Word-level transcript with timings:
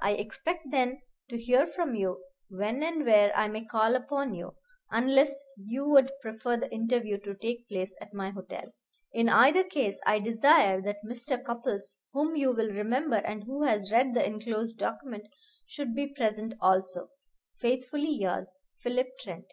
I 0.00 0.12
expect, 0.12 0.70
then, 0.70 1.02
to 1.28 1.36
hear 1.36 1.66
from 1.66 1.94
you 1.94 2.24
when 2.48 2.82
and 2.82 3.04
where 3.04 3.36
I 3.36 3.48
may 3.48 3.66
call 3.66 3.94
upon 3.96 4.32
you; 4.34 4.54
unless 4.90 5.42
you 5.58 5.84
would 5.90 6.10
prefer 6.22 6.56
the 6.56 6.72
interview 6.72 7.18
to 7.18 7.34
take 7.34 7.68
place 7.68 7.94
at 8.00 8.14
my 8.14 8.30
hotel. 8.30 8.72
In 9.12 9.28
either 9.28 9.62
case 9.64 10.00
I 10.06 10.20
desire 10.20 10.80
that 10.80 11.04
Mr. 11.04 11.44
Cupples, 11.44 11.98
whom 12.14 12.34
you 12.34 12.52
will 12.52 12.70
remember, 12.72 13.16
and 13.18 13.44
who 13.44 13.62
has 13.64 13.92
read 13.92 14.14
the 14.14 14.24
enclosed 14.24 14.78
document, 14.78 15.26
should 15.66 15.94
be 15.94 16.14
present 16.14 16.54
also. 16.62 17.10
Faithfully 17.60 18.08
yours, 18.08 18.56
PHILIP 18.80 19.18
TRENT. 19.20 19.48